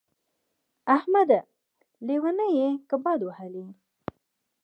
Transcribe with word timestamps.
احمده! 0.95 1.39
لېونی 2.07 2.49
يې 2.59 2.69
که 2.89 2.95
باد 3.03 3.19
وهلی 3.23 3.61
يې. 3.67 3.71